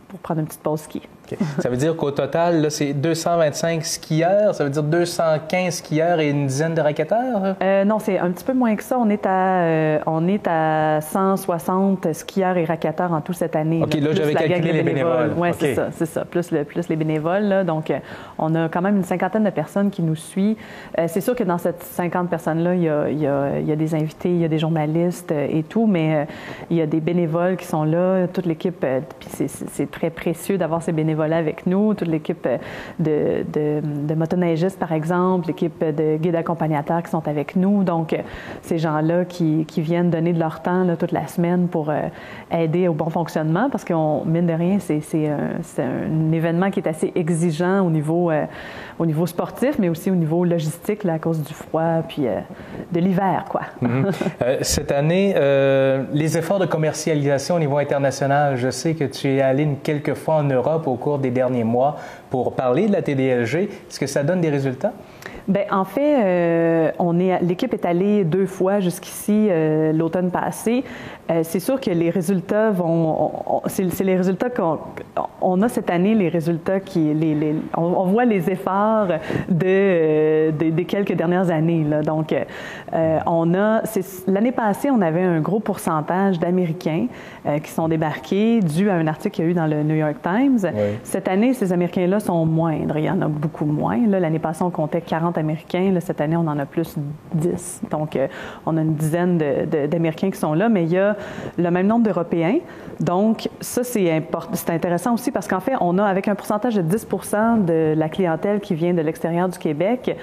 pour 0.07 0.19
prendre 0.19 0.41
une 0.41 0.47
petite 0.47 0.61
pause 0.61 0.81
ski. 0.81 1.01
Ça 1.59 1.69
veut 1.69 1.77
dire 1.77 1.95
qu'au 1.95 2.11
total, 2.11 2.69
c'est 2.71 2.93
225 2.93 3.85
skieurs, 3.85 4.55
ça 4.55 4.63
veut 4.63 4.69
dire 4.69 4.83
215 4.83 5.73
skieurs 5.75 6.19
et 6.19 6.29
une 6.29 6.47
dizaine 6.47 6.73
de 6.73 6.81
raquetteurs? 6.81 7.55
Euh, 7.61 7.83
non, 7.83 7.99
c'est 7.99 8.19
un 8.19 8.31
petit 8.31 8.43
peu 8.43 8.53
moins 8.53 8.75
que 8.75 8.83
ça. 8.83 8.97
On 8.97 9.09
est 9.09 9.25
à, 9.25 9.61
euh, 9.61 9.99
on 10.05 10.27
est 10.27 10.47
à 10.47 11.01
160 11.01 12.13
skieurs 12.13 12.57
et 12.57 12.65
raquetteurs 12.65 13.11
en 13.11 13.21
tout 13.21 13.33
cette 13.33 13.55
année. 13.55 13.81
OK, 13.83 13.93
là, 13.95 14.13
j'avais 14.13 14.33
calculé 14.33 14.73
les 14.73 14.83
bénévoles. 14.83 15.33
Oui, 15.37 15.49
c'est 15.57 15.75
ça, 15.75 15.89
c'est 15.91 16.05
ça. 16.05 16.25
Plus, 16.25 16.51
le, 16.51 16.63
plus 16.63 16.87
les 16.89 16.95
bénévoles. 16.95 17.65
Donc, 17.65 17.91
euh, 17.91 17.99
on 18.37 18.53
a 18.55 18.69
quand 18.69 18.81
même 18.81 18.97
une 18.97 19.03
cinquantaine 19.03 19.43
de 19.43 19.49
personnes 19.49 19.89
qui 19.89 20.01
nous 20.01 20.15
suivent. 20.15 20.57
c'est 21.07 21.21
sûr 21.21 21.35
que 21.35 21.43
dans 21.43 21.57
cette 21.57 21.83
50 21.83 22.29
personnes-là, 22.29 22.75
il 22.75 22.83
y, 22.83 22.89
a, 22.89 23.09
il, 23.09 23.19
y 23.19 23.27
a, 23.27 23.59
il 23.59 23.67
y 23.67 23.71
a, 23.71 23.75
des 23.75 23.95
invités, 23.95 24.29
il 24.29 24.39
y 24.39 24.45
a 24.45 24.47
des 24.47 24.59
journalistes 24.59 25.31
et 25.31 25.63
tout, 25.63 25.87
mais 25.87 26.27
il 26.69 26.77
y 26.77 26.81
a 26.81 26.85
des 26.85 26.99
bénévoles 26.99 27.57
qui 27.57 27.65
sont 27.65 27.83
là, 27.83 28.27
toute 28.27 28.45
l'équipe. 28.45 28.85
puis 29.19 29.47
c'est 29.47 29.91
très 29.91 30.09
précieux 30.09 30.57
d'avoir 30.57 30.81
ces 30.81 30.91
bénévoles 30.91 31.16
avec 31.23 31.65
nous, 31.65 31.93
toute 31.93 32.07
l'équipe 32.07 32.45
euh, 32.45 32.57
de, 32.99 33.43
de, 33.51 33.81
de, 33.83 34.15
motoneigistes, 34.15 34.79
par 34.79 34.91
exemple, 34.91 35.47
l'équipe 35.47 35.83
de 35.83 36.17
guides 36.17 36.35
accompagnateurs 36.35 37.03
qui 37.03 37.11
sont 37.11 37.27
avec 37.27 37.55
nous. 37.55 37.83
Donc, 37.83 38.13
euh, 38.13 38.17
ces 38.61 38.77
gens-là 38.77 39.25
qui, 39.25 39.65
qui, 39.65 39.81
viennent 39.81 40.09
donner 40.09 40.33
de 40.33 40.39
leur 40.39 40.61
temps 40.61 40.83
là, 40.83 40.95
toute 40.95 41.11
la 41.11 41.27
semaine 41.27 41.67
pour 41.67 41.89
euh, 41.89 42.01
aider 42.51 42.87
au 42.87 42.93
bon 42.93 43.09
fonctionnement, 43.09 43.69
parce 43.69 43.85
qu'on, 43.85 44.23
mine 44.25 44.47
de 44.47 44.53
rien, 44.53 44.77
c'est, 44.79 45.01
un, 45.29 46.31
événement 46.31 46.71
qui 46.71 46.79
est 46.79 46.87
assez 46.87 47.11
exigeant 47.15 47.81
au 47.85 47.89
niveau, 47.89 48.31
au 48.99 49.05
niveau 49.05 49.25
sportif, 49.25 49.79
mais 49.79 49.89
aussi 49.89 50.11
au 50.11 50.15
niveau 50.15 50.43
logistique, 50.43 51.03
là, 51.03 51.13
à 51.13 51.19
cause 51.19 51.41
du 51.41 51.53
froid, 51.53 52.01
puis 52.07 52.23
de 52.91 52.99
l'hiver, 52.99 53.45
quoi. 53.49 53.61
Mhm. 53.81 54.11
cette 54.61 54.91
année, 54.91 55.33
les 56.13 56.37
efforts 56.37 56.59
de 56.59 56.65
commercialisation 56.65 57.55
au 57.55 57.59
niveau 57.59 57.77
international, 57.77 58.57
je 58.57 58.69
sais 58.69 58.93
que 58.93 59.05
tu 59.05 59.27
es 59.27 59.41
allé 59.41 59.67
quelques 59.83 60.13
fois 60.13 60.35
en 60.35 60.43
Europe 60.43 60.87
au 60.87 60.95
cours 60.95 61.06
des 61.17 61.31
derniers 61.31 61.63
mois 61.63 61.95
pour 62.29 62.53
parler 62.53 62.87
de 62.87 62.91
la 62.91 63.01
TDLG. 63.01 63.55
Est-ce 63.89 63.99
que 63.99 64.07
ça 64.07 64.23
donne 64.23 64.41
des 64.41 64.49
résultats? 64.49 64.93
Bien, 65.47 65.63
en 65.71 65.85
fait, 65.85 66.23
euh, 66.25 66.91
on 66.99 67.19
est, 67.19 67.41
l'équipe 67.41 67.73
est 67.73 67.85
allée 67.85 68.25
deux 68.25 68.45
fois 68.45 68.81
jusqu'ici 68.81 69.47
euh, 69.49 69.93
l'automne 69.93 70.29
passé. 70.29 70.83
Euh, 71.31 71.39
c'est 71.43 71.61
sûr 71.61 71.79
que 71.79 71.89
les 71.89 72.09
résultats 72.09 72.69
vont, 72.71 73.61
c'est, 73.67 74.03
les 74.03 74.17
résultats 74.17 74.49
qu'on 74.49 74.79
on 75.39 75.61
a 75.61 75.69
cette 75.69 75.89
année, 75.89 76.15
les 76.15 76.27
résultats 76.27 76.81
qui, 76.81 77.13
les, 77.13 77.33
les, 77.33 77.55
on, 77.77 78.05
voit 78.07 78.25
les 78.25 78.49
efforts 78.49 79.07
de, 79.47 80.51
des 80.51 80.85
quelques 80.85 81.13
dernières 81.13 81.49
années. 81.49 81.85
Là. 81.85 82.01
Donc, 82.01 82.35
on 83.25 83.53
a, 83.53 83.83
l'année 84.27 84.51
passée, 84.51 84.89
on 84.89 85.01
avait 85.01 85.23
un 85.23 85.39
gros 85.39 85.59
pourcentage 85.59 86.39
d'Américains 86.39 87.07
qui 87.63 87.71
sont 87.71 87.87
débarqués 87.87 88.61
dû 88.61 88.89
à 88.89 88.95
un 88.95 89.07
article 89.07 89.35
qu'il 89.35 89.45
y 89.45 89.47
a 89.47 89.51
eu 89.51 89.53
dans 89.53 89.67
le 89.67 89.83
New 89.83 89.95
York 89.95 90.17
Times. 90.21 90.59
Cette 91.03 91.27
année, 91.27 91.53
ces 91.53 91.71
Américains-là 91.73 92.19
sont 92.19 92.45
moindres. 92.45 92.97
Il 92.97 93.05
y 93.05 93.09
en 93.09 93.21
a 93.21 93.27
beaucoup 93.27 93.65
moins. 93.65 94.05
Là, 94.07 94.19
l'année 94.19 94.39
passée, 94.39 94.63
on 94.63 94.69
comptait 94.69 95.01
40 95.01 95.36
Américains. 95.37 95.93
cette 95.99 96.21
année, 96.21 96.35
on 96.35 96.47
en 96.47 96.57
a 96.59 96.65
plus 96.65 96.95
10. 97.33 97.81
Donc, 97.91 98.15
euh, 98.15 98.27
on 98.65 98.77
a 98.77 98.81
une 98.81 98.95
dizaine 98.95 99.37
d'Américains 99.37 100.31
qui 100.31 100.39
sont 100.39 100.53
là, 100.53 100.69
mais 100.69 100.83
il 100.83 100.91
y 100.91 100.97
a 100.97 101.15
le 101.57 101.71
même 101.71 101.87
nombre 101.87 102.05
d'Européens. 102.05 102.59
Donc, 102.99 103.49
ça, 103.61 103.83
c'est 103.83 104.23
intéressant 104.69 105.13
aussi 105.13 105.31
parce 105.31 105.47
qu'en 105.47 105.59
fait, 105.59 105.73
on 105.81 105.97
a, 105.97 106.03
avec 106.03 106.27
un 106.27 106.35
pourcentage 106.35 106.75
de 106.75 106.81
10% 106.81 107.65
de 107.65 107.93
la 107.95 108.09
clientèle 108.09 108.59
qui 108.59 108.75
vient 108.75 108.93
de 108.93 109.01
l'extérieur 109.01 109.49
du 109.49 109.57
Québec, 109.57 110.15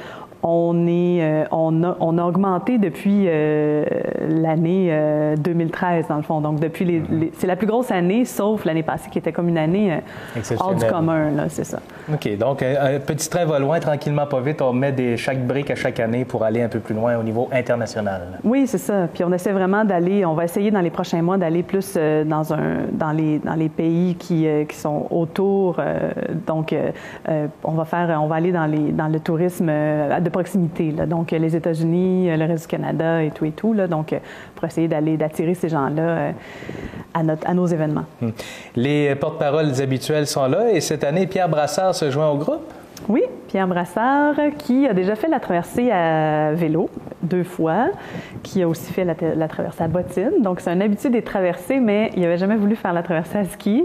on, 0.46 0.86
est, 0.86 1.22
euh, 1.22 1.44
on, 1.50 1.82
a, 1.82 1.96
on 2.00 2.18
a 2.18 2.24
augmenté 2.24 2.76
depuis 2.76 3.24
euh, 3.26 3.84
l'année 4.28 5.34
2013, 5.38 6.04
euh, 6.04 6.08
dans 6.08 6.16
le 6.16 6.22
fond. 6.22 6.40
Donc, 6.42 6.60
depuis 6.60 6.84
les, 6.84 7.32
c'est 7.38 7.46
la 7.46 7.56
plus 7.56 7.66
grosse 7.66 7.90
année, 7.90 8.26
sauf 8.26 8.66
l'année 8.66 8.82
passée, 8.82 9.08
qui 9.10 9.18
était 9.18 9.32
comme 9.32 9.48
une 9.48 9.56
année 9.56 10.00
hors 10.58 10.74
du 10.74 10.84
commun, 10.84 11.30
là, 11.30 11.44
c'est 11.48 11.64
ça. 11.64 11.78
OK. 12.12 12.36
Donc, 12.36 12.62
un, 12.62 12.98
petit 13.00 13.30
train 13.30 13.46
va 13.46 13.58
loin, 13.58 13.80
tranquillement, 13.80 14.26
pas 14.26 14.40
vite. 14.40 14.60
On 14.60 14.74
met 14.74 14.92
des, 14.92 15.16
chaque 15.16 15.44
brique 15.46 15.70
à 15.70 15.74
chaque 15.74 15.98
année 15.98 16.26
pour 16.26 16.44
aller 16.44 16.60
un 16.60 16.68
peu 16.68 16.80
plus 16.80 16.94
loin 16.94 17.16
au 17.16 17.22
niveau 17.22 17.48
international. 17.50 18.38
Oui, 18.44 18.66
c'est 18.66 18.78
ça. 18.78 19.08
Puis, 19.12 19.24
on 19.24 19.32
essaie 19.32 19.52
vraiment 19.52 19.86
d'aller, 19.86 20.26
on 20.26 20.34
va 20.34 20.44
essayer 20.44 20.70
dans 20.70 20.82
les 20.82 20.90
prochains 20.90 21.22
mois 21.22 21.38
d'aller 21.38 21.62
plus 21.62 21.94
dans, 21.94 22.52
un, 22.52 22.82
dans, 22.92 23.12
les, 23.12 23.38
dans 23.38 23.54
les 23.54 23.70
pays 23.70 24.14
qui, 24.16 24.46
qui 24.68 24.76
sont 24.76 25.06
autour. 25.10 25.80
donc, 26.46 26.74
on 27.64 27.72
va 27.72 27.84
faire, 27.86 28.20
on 28.20 28.26
va 28.26 28.36
aller 28.36 28.52
dans, 28.52 28.66
les, 28.66 28.92
dans 28.92 29.08
le 29.08 29.20
tourisme 29.20 29.66
de 29.66 30.33
proximité. 30.34 30.90
Là. 30.90 31.06
Donc, 31.06 31.30
les 31.30 31.54
États-Unis, 31.54 32.36
le 32.36 32.44
reste 32.44 32.64
du 32.64 32.68
Canada 32.68 33.22
et 33.22 33.30
tout 33.30 33.44
et 33.44 33.52
tout. 33.52 33.72
Là. 33.72 33.86
Donc, 33.86 34.12
pour 34.56 34.64
essayer 34.64 34.88
d'aller, 34.88 35.16
d'attirer 35.16 35.54
ces 35.54 35.68
gens-là 35.68 36.02
euh, 36.02 36.32
à, 37.14 37.22
notre, 37.22 37.48
à 37.48 37.54
nos 37.54 37.66
événements. 37.66 38.06
Hmm. 38.20 38.30
Les 38.74 39.14
porte-paroles 39.14 39.80
habituels 39.80 40.26
sont 40.26 40.46
là 40.46 40.72
et 40.72 40.80
cette 40.80 41.04
année, 41.04 41.28
Pierre 41.28 41.48
Brassard 41.48 41.94
se 41.94 42.10
joint 42.10 42.30
au 42.30 42.36
groupe? 42.36 42.72
Oui, 43.08 43.22
Pierre 43.54 43.68
Brassard, 43.68 44.34
qui 44.58 44.88
a 44.88 44.94
déjà 44.94 45.14
fait 45.14 45.28
la 45.28 45.38
traversée 45.38 45.88
à 45.92 46.50
vélo 46.54 46.90
deux 47.22 47.44
fois, 47.44 47.90
qui 48.42 48.60
a 48.62 48.68
aussi 48.68 48.92
fait 48.92 49.04
la, 49.04 49.48
traversée 49.48 49.84
à 49.84 49.86
bottine. 49.86 50.42
Donc, 50.42 50.58
c'est 50.58 50.70
un 50.70 50.80
habitué 50.80 51.08
des 51.08 51.22
traversées, 51.22 51.78
mais 51.78 52.10
il 52.16 52.22
n'avait 52.22 52.36
jamais 52.36 52.56
voulu 52.56 52.74
faire 52.74 52.92
la 52.92 53.04
traversée 53.04 53.38
à 53.38 53.44
ski. 53.44 53.84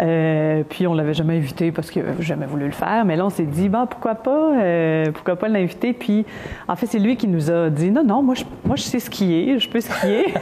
Euh, 0.00 0.62
puis, 0.68 0.86
on 0.86 0.94
l'avait 0.94 1.12
jamais 1.12 1.36
invité 1.36 1.70
parce 1.70 1.90
qu'il 1.90 2.02
n'avait 2.02 2.22
jamais 2.22 2.46
voulu 2.46 2.64
le 2.64 2.72
faire. 2.72 3.04
Mais 3.04 3.14
là, 3.16 3.26
on 3.26 3.30
s'est 3.30 3.44
dit, 3.44 3.68
bon, 3.68 3.86
pourquoi 3.86 4.14
pas, 4.14 4.54
euh, 4.54 5.12
pourquoi 5.12 5.36
pas 5.36 5.48
l'inviter? 5.48 5.92
Puis, 5.92 6.24
en 6.66 6.74
fait, 6.74 6.86
c'est 6.86 6.98
lui 6.98 7.16
qui 7.16 7.28
nous 7.28 7.50
a 7.50 7.68
dit, 7.68 7.90
non, 7.90 8.02
non, 8.02 8.22
moi, 8.22 8.34
je, 8.34 8.44
moi, 8.64 8.76
je 8.76 8.82
sais 8.82 9.00
skier, 9.00 9.58
je 9.58 9.68
peux 9.68 9.80
skier. 9.80 10.32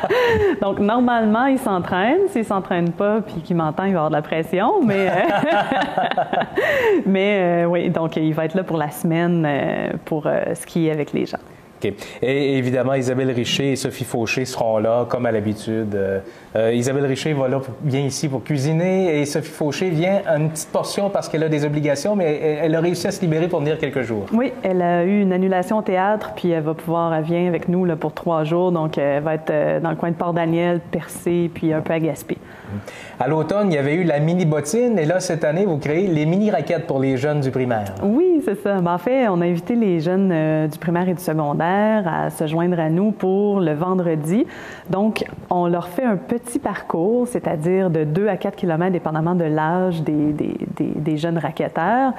Donc, 0.60 0.80
normalement, 0.80 1.46
il 1.46 1.58
s'entraîne. 1.58 2.18
S'il 2.30 2.42
ne 2.42 2.46
s'entraîne 2.46 2.90
pas, 2.90 3.20
puis 3.20 3.42
qu'il 3.42 3.56
m'entend, 3.56 3.84
il 3.84 3.92
va 3.92 4.00
avoir 4.00 4.10
de 4.10 4.16
la 4.16 4.22
pression. 4.22 4.82
Mais, 4.84 5.08
mais 7.06 7.64
oui, 7.64 7.90
donc, 7.90 8.16
il 8.26 8.34
va 8.34 8.44
être 8.44 8.54
là 8.54 8.64
pour 8.64 8.76
la 8.76 8.90
semaine 8.90 9.44
euh, 9.46 9.90
pour 10.04 10.26
euh, 10.26 10.54
skier 10.54 10.90
avec 10.90 11.12
les 11.12 11.26
gens. 11.26 11.38
Et 12.22 12.56
évidemment, 12.56 12.94
Isabelle 12.94 13.30
Richer 13.30 13.72
et 13.72 13.76
Sophie 13.76 14.04
Fauché 14.04 14.46
seront 14.46 14.78
là, 14.78 15.04
comme 15.06 15.26
à 15.26 15.32
l'habitude. 15.32 15.94
Euh, 15.94 16.72
Isabelle 16.72 17.04
Richer 17.04 17.34
va 17.34 17.46
là, 17.46 17.60
vient 17.84 18.00
ici 18.00 18.26
pour 18.26 18.42
cuisiner 18.42 19.20
et 19.20 19.26
Sophie 19.26 19.50
Fauché 19.50 19.90
vient 19.90 20.22
une 20.34 20.48
petite 20.48 20.70
portion 20.70 21.10
parce 21.10 21.28
qu'elle 21.28 21.42
a 21.42 21.50
des 21.50 21.66
obligations, 21.66 22.16
mais 22.16 22.40
elle, 22.62 22.74
a 22.74 22.80
réussi 22.80 23.06
à 23.06 23.10
se 23.10 23.20
libérer 23.20 23.48
pour 23.48 23.60
venir 23.60 23.76
quelques 23.76 24.00
jours. 24.00 24.24
Oui, 24.32 24.54
elle 24.62 24.80
a 24.80 25.04
eu 25.04 25.20
une 25.20 25.34
annulation 25.34 25.76
au 25.76 25.82
théâtre, 25.82 26.32
puis 26.34 26.52
elle 26.52 26.62
va 26.62 26.72
pouvoir, 26.72 27.12
elle 27.12 27.24
vient 27.24 27.46
avec 27.48 27.68
nous 27.68 27.84
là, 27.84 27.96
pour 27.96 28.14
trois 28.14 28.44
jours, 28.44 28.72
donc 28.72 28.96
elle 28.96 29.22
va 29.22 29.34
être 29.34 29.82
dans 29.82 29.90
le 29.90 29.96
coin 29.96 30.10
de 30.10 30.16
Port-Daniel, 30.16 30.80
Percé, 30.90 31.50
puis 31.52 31.74
un 31.74 31.82
peu 31.82 31.92
à 31.92 32.00
Gaspé. 32.00 32.38
À 33.20 33.28
l'automne, 33.28 33.70
il 33.70 33.74
y 33.74 33.78
avait 33.78 33.94
eu 33.94 34.04
la 34.04 34.20
mini 34.20 34.44
bottine 34.44 34.98
et 34.98 35.04
là, 35.04 35.20
cette 35.20 35.44
année, 35.44 35.64
vous 35.64 35.78
créez 35.78 36.06
les 36.06 36.26
mini 36.26 36.50
raquettes 36.50 36.86
pour 36.86 36.98
les 36.98 37.16
jeunes 37.16 37.40
du 37.40 37.50
primaire. 37.50 37.94
Oui, 38.02 38.42
c'est 38.44 38.60
ça. 38.62 38.80
Ben, 38.80 38.94
en 38.94 38.98
fait, 38.98 39.28
on 39.28 39.40
a 39.40 39.46
invité 39.46 39.74
les 39.74 40.00
jeunes 40.00 40.30
euh, 40.32 40.66
du 40.66 40.78
primaire 40.78 41.08
et 41.08 41.14
du 41.14 41.22
secondaire 41.22 42.04
à 42.06 42.30
se 42.30 42.46
joindre 42.46 42.78
à 42.80 42.90
nous 42.90 43.12
pour 43.12 43.60
le 43.60 43.72
vendredi. 43.72 44.46
Donc, 44.90 45.24
on 45.50 45.66
leur 45.66 45.88
fait 45.88 46.04
un 46.04 46.16
petit 46.16 46.58
parcours, 46.58 47.26
c'est-à-dire 47.28 47.90
de 47.90 48.04
2 48.04 48.28
à 48.28 48.36
4 48.36 48.56
km, 48.56 48.92
dépendamment 48.92 49.34
de 49.34 49.44
l'âge 49.44 50.02
des, 50.02 50.32
des, 50.32 50.54
des, 50.78 51.16
jeunes 51.16 51.38
raquetteurs. 51.38 52.12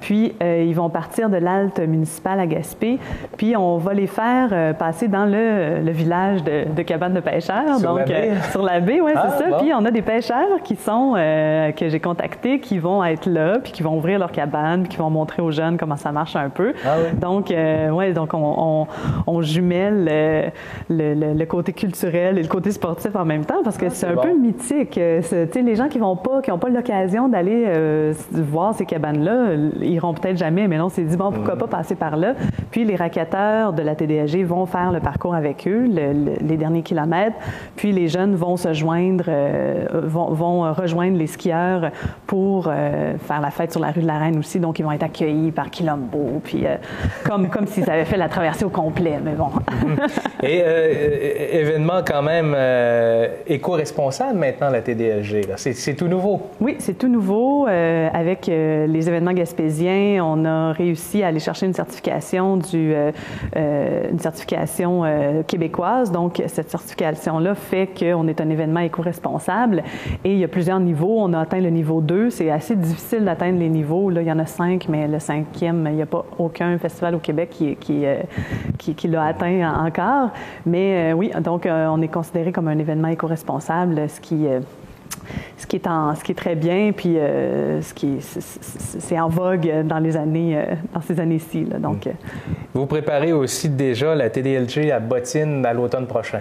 Puis, 0.00 0.34
euh, 0.42 0.64
ils 0.66 0.74
vont 0.74 0.90
partir 0.90 1.30
de 1.30 1.36
l'Alte 1.36 1.80
municipale 1.80 2.40
à 2.40 2.46
Gaspé. 2.46 2.98
Puis, 3.36 3.56
on 3.56 3.78
va 3.78 3.94
les 3.94 4.06
faire 4.06 4.50
euh, 4.52 4.72
passer 4.72 5.08
dans 5.08 5.24
le, 5.24 5.80
le 5.80 5.90
village 5.92 6.42
de, 6.44 6.64
de 6.74 6.82
cabane 6.82 7.14
de 7.14 7.20
pêcheurs. 7.20 7.78
Sur 7.78 7.90
donc, 7.90 7.98
la 8.00 8.04
baie. 8.04 8.32
sur 8.50 8.62
la 8.62 8.80
baie, 8.80 9.00
oui, 9.00 9.12
c'est 9.14 9.20
ah, 9.22 9.38
ça. 9.38 9.58
Puis, 9.58 9.72
on 9.74 9.84
a 9.84 9.90
des 9.90 10.01
des 10.02 10.12
pêcheurs 10.12 10.62
qui 10.64 10.76
sont 10.76 11.14
euh, 11.16 11.70
que 11.72 11.88
j'ai 11.88 12.00
contactés 12.00 12.60
qui 12.60 12.78
vont 12.78 13.04
être 13.04 13.26
là, 13.26 13.58
puis 13.62 13.72
qui 13.72 13.82
vont 13.82 13.96
ouvrir 13.96 14.18
leur 14.18 14.32
cabane, 14.32 14.82
puis 14.82 14.90
qui 14.90 14.96
vont 14.96 15.10
montrer 15.10 15.42
aux 15.42 15.50
jeunes 15.50 15.76
comment 15.76 15.96
ça 15.96 16.12
marche 16.12 16.36
un 16.36 16.50
peu. 16.50 16.72
Ah 16.84 16.96
oui. 16.98 17.18
Donc, 17.18 17.50
euh, 17.50 17.90
ouais, 17.90 18.12
donc 18.12 18.34
on, 18.34 18.86
on, 19.26 19.42
jumelle 19.42 20.08
euh, 20.10 20.48
le, 20.88 21.34
le, 21.34 21.46
côté 21.46 21.72
culturel 21.72 22.38
et 22.38 22.42
le 22.42 22.48
côté 22.48 22.70
sportif 22.70 23.14
en 23.16 23.24
même 23.24 23.44
temps 23.44 23.62
parce 23.64 23.76
que 23.76 23.86
ah, 23.86 23.90
c'est 23.90 24.06
un 24.06 24.16
peu 24.16 24.32
mythique. 24.34 24.92
Tu 24.92 25.22
sais, 25.22 25.62
les 25.62 25.74
gens 25.74 25.88
qui 25.88 25.98
vont 25.98 26.16
pas, 26.16 26.40
qui 26.42 26.50
n'ont 26.50 26.58
pas 26.58 26.68
l'occasion 26.68 27.28
d'aller 27.28 28.12
voir 28.32 28.74
ces 28.74 28.86
cabanes-là, 28.86 29.54
ils 29.80 29.94
iront 29.94 30.14
peut-être 30.14 30.36
jamais. 30.36 30.68
Mais 30.68 30.78
non, 30.78 30.88
c'est 30.88 31.02
dit 31.02 31.16
bon, 31.16 31.32
pourquoi 31.32 31.54
mm. 31.54 31.58
pas 31.58 31.66
passer 31.66 31.94
par 31.94 32.16
là. 32.16 32.34
Puis 32.70 32.84
les 32.84 32.96
raquetteurs 32.96 33.72
de 33.72 33.82
la 33.82 33.94
TDAG 33.94 34.44
vont 34.44 34.66
faire 34.66 34.92
le 34.92 35.00
parcours 35.00 35.34
avec 35.34 35.66
eux, 35.66 35.86
les 35.86 36.56
derniers 36.56 36.82
kilomètres. 36.82 37.36
Puis 37.76 37.92
les 37.92 38.08
jeunes 38.08 38.34
vont 38.34 38.56
se 38.56 38.72
joindre, 38.72 39.24
euh, 39.28 39.91
vont, 39.92 40.72
rejoindre 40.72 41.16
les 41.16 41.26
skieurs 41.26 41.90
pour 42.26 42.68
euh, 42.68 43.14
faire 43.18 43.40
la 43.40 43.50
fête 43.50 43.72
sur 43.72 43.80
la 43.80 43.90
rue 43.90 44.02
de 44.02 44.06
la 44.06 44.18
Reine 44.18 44.38
aussi. 44.38 44.60
Donc, 44.60 44.78
ils 44.78 44.84
vont 44.84 44.92
être 44.92 45.02
accueillis 45.02 45.50
par 45.50 45.70
Quilombo, 45.70 46.40
puis 46.42 46.66
euh, 46.66 46.76
comme, 47.24 47.48
comme 47.48 47.66
s'ils 47.66 47.88
avaient 47.90 48.04
fait 48.04 48.16
la 48.16 48.28
traversée 48.28 48.64
au 48.64 48.70
complet, 48.70 49.18
mais 49.22 49.32
bon. 49.32 49.50
Et 50.42 50.62
événement 51.52 52.00
quand 52.04 52.22
même 52.22 52.56
éco-responsable 53.46 54.38
maintenant, 54.38 54.70
la 54.70 54.80
TDLG. 54.80 55.46
C'est 55.56 55.94
tout 55.94 56.08
nouveau. 56.08 56.50
Oui, 56.60 56.74
c'est 56.80 56.98
tout 56.98 57.06
nouveau. 57.06 57.66
avec 57.66 58.46
les 58.48 59.08
événements 59.08 59.34
gaspésiens, 59.34 60.24
on 60.24 60.44
a 60.44 60.72
réussi 60.72 61.22
à 61.22 61.28
aller 61.28 61.38
chercher 61.38 61.66
une 61.66 61.74
certification 61.74 62.56
du, 62.56 62.92
une 63.54 64.18
certification 64.18 65.04
québécoise. 65.46 66.10
Donc, 66.10 66.42
cette 66.46 66.70
certification-là 66.70 67.54
fait 67.54 67.88
qu'on 67.96 68.26
est 68.26 68.40
un 68.40 68.50
événement 68.50 68.80
éco-responsable. 68.80 69.81
Et 70.24 70.32
il 70.32 70.38
y 70.38 70.44
a 70.44 70.48
plusieurs 70.48 70.80
niveaux. 70.80 71.16
On 71.18 71.32
a 71.32 71.40
atteint 71.40 71.60
le 71.60 71.70
niveau 71.70 72.00
2. 72.00 72.30
C'est 72.30 72.50
assez 72.50 72.76
difficile 72.76 73.24
d'atteindre 73.24 73.58
les 73.58 73.68
niveaux. 73.68 74.10
Là, 74.10 74.22
il 74.22 74.28
y 74.28 74.32
en 74.32 74.38
a 74.38 74.46
cinq, 74.46 74.86
mais 74.88 75.08
le 75.08 75.18
cinquième, 75.18 75.86
il 75.90 75.96
n'y 75.96 76.02
a 76.02 76.06
pas 76.06 76.24
aucun 76.38 76.78
festival 76.78 77.14
au 77.14 77.18
Québec 77.18 77.50
qui, 77.80 78.06
euh, 78.06 78.22
l'a 79.04 79.24
atteint 79.24 79.84
encore. 79.84 80.30
Mais 80.66 81.12
euh, 81.12 81.14
oui, 81.14 81.30
donc 81.40 81.66
euh, 81.66 81.86
on 81.88 82.00
est 82.02 82.08
considéré 82.08 82.52
comme 82.52 82.68
un 82.68 82.78
événement 82.78 83.08
éco-responsable, 83.08 84.08
ce 84.08 84.20
qui 84.20 84.46
est 84.46 86.34
très 86.34 86.54
bien, 86.54 86.92
puis 86.92 87.16
c'est 87.80 89.20
en 89.20 89.28
vogue 89.28 89.70
dans 89.84 91.00
ces 91.02 91.20
années-ci. 91.20 91.64
Donc, 91.64 92.08
vous 92.74 92.86
préparez 92.86 93.32
aussi 93.32 93.68
déjà 93.68 94.14
la 94.14 94.30
TDLG 94.30 94.90
à 94.90 95.00
Bottine 95.00 95.64
à 95.66 95.72
l'automne 95.72 96.06
prochain. 96.06 96.40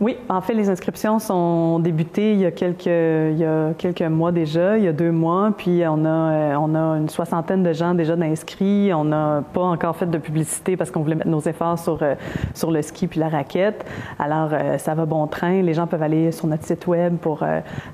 Oui, 0.00 0.16
en 0.28 0.40
fait, 0.40 0.54
les 0.54 0.68
inscriptions 0.68 1.18
sont 1.18 1.78
débutées 1.78 2.32
il 2.32 2.40
y 2.40 2.46
a 2.46 2.50
quelques, 2.50 2.86
il 2.86 3.38
y 3.38 3.44
a 3.44 3.72
quelques 3.76 4.02
mois 4.02 4.32
déjà, 4.32 4.78
il 4.78 4.84
y 4.84 4.88
a 4.88 4.92
deux 4.92 5.10
mois, 5.10 5.52
puis 5.56 5.82
on 5.86 6.04
a, 6.04 6.08
euh, 6.08 6.54
on 6.58 6.74
a 6.74 6.98
une 6.98 7.08
soixantaine 7.08 7.62
de 7.62 7.72
gens 7.72 7.94
déjà 7.94 8.16
d'inscrits. 8.16 8.92
On 8.94 9.04
n'a 9.04 9.42
pas 9.52 9.62
encore 9.62 9.96
fait 9.96 10.06
de 10.06 10.18
publicité 10.18 10.76
parce 10.76 10.90
qu'on 10.90 11.02
voulait 11.02 11.14
mettre 11.14 11.30
nos 11.30 11.40
efforts 11.40 11.78
sur, 11.78 11.98
euh, 12.02 12.14
sur 12.54 12.70
le 12.70 12.82
ski 12.82 13.06
puis 13.06 13.20
la 13.20 13.28
raquette. 13.28 13.84
Alors, 14.18 14.50
euh, 14.52 14.78
ça 14.78 14.94
va 14.94 15.06
bon 15.06 15.26
train. 15.26 15.62
Les 15.62 15.74
gens 15.74 15.86
peuvent 15.86 16.02
aller 16.02 16.32
sur 16.32 16.46
notre 16.46 16.64
site 16.64 16.86
web 16.86 17.16
pour 17.16 17.44